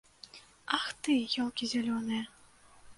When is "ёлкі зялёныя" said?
1.47-2.23